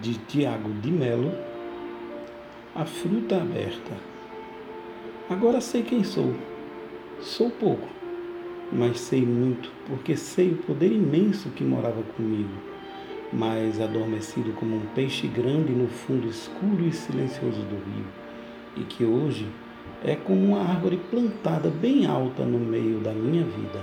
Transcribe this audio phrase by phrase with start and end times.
[0.00, 1.32] de Tiago de Melo,
[2.74, 3.92] A Fruta Aberta.
[5.28, 6.34] Agora sei quem sou.
[7.20, 7.88] Sou pouco,
[8.72, 12.52] mas sei muito, porque sei o poder imenso que morava comigo,
[13.32, 18.06] mas adormecido como um peixe grande no fundo escuro e silencioso do rio,
[18.76, 19.46] e que hoje
[20.04, 23.80] é como uma árvore plantada bem alta no meio da minha vida.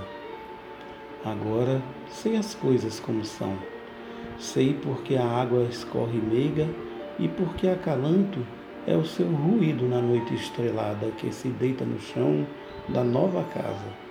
[1.26, 3.73] Agora sei as coisas como são.
[4.38, 6.68] Sei porque a água escorre meiga
[7.20, 8.40] e porque acalanto
[8.86, 12.46] é o seu ruído na noite estrelada que se deita no chão
[12.90, 14.04] da nova casa.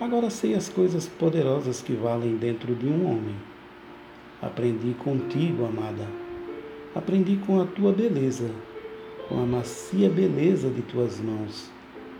[0.00, 3.36] Agora sei as coisas poderosas que valem dentro de um homem.
[4.40, 6.06] Aprendi contigo, amada.
[6.94, 8.50] Aprendi com a tua beleza,
[9.28, 11.70] com a macia beleza de tuas mãos,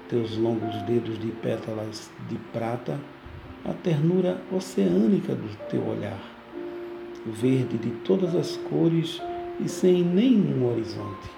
[0.09, 2.98] teus longos dedos de pétalas de prata,
[3.64, 6.35] a ternura oceânica do teu olhar,
[7.32, 9.20] verde de todas as cores
[9.60, 11.30] e sem nenhum horizonte.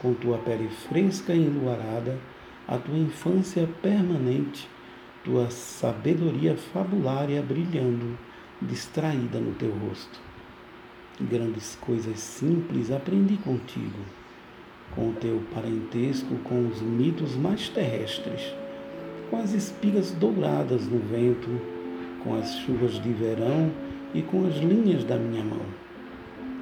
[0.00, 2.18] Com tua pele fresca e enluarada,
[2.66, 4.68] a tua infância permanente,
[5.24, 8.18] tua sabedoria fabulária brilhando,
[8.60, 10.20] distraída no teu rosto.
[11.20, 13.98] Grandes coisas simples aprendi contigo
[14.94, 18.54] com o teu parentesco com os mitos mais terrestres,
[19.30, 21.48] com as espigas douradas no vento,
[22.22, 23.70] com as chuvas de verão
[24.14, 25.64] e com as linhas da minha mão.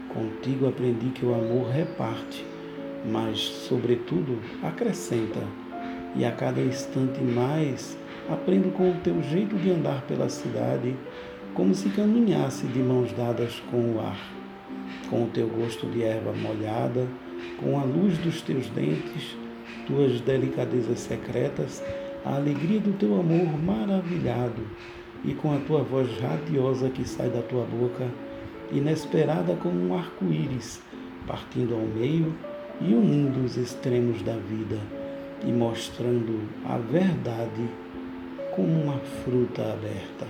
[0.09, 2.45] Contigo aprendi que o amor reparte,
[3.05, 5.41] mas, sobretudo, acrescenta,
[6.17, 7.97] e a cada instante mais
[8.28, 10.95] aprendo com o teu jeito de andar pela cidade,
[11.55, 14.19] como se caminhasse de mãos dadas com o ar,
[15.09, 17.06] com o teu gosto de erva molhada
[17.59, 19.37] com a luz dos teus dentes,
[19.87, 21.83] tuas delicadezas secretas,
[22.25, 24.62] a alegria do teu amor maravilhado,
[25.24, 28.06] e com a tua voz radiosa que sai da tua boca,
[28.72, 30.80] inesperada como um arco-íris,
[31.26, 32.34] partindo ao meio
[32.80, 34.78] e unindo os extremos da vida
[35.44, 37.69] e mostrando a verdade
[38.54, 40.26] como uma fruta aberta.